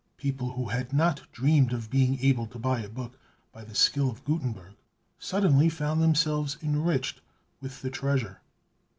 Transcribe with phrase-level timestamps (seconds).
[0.17, 3.19] People who had not dreamed of being able to buy a book,
[3.53, 4.73] by the skill of Gutenberg
[5.19, 7.21] suddenly found themselves enriched
[7.61, 8.41] with the treasure.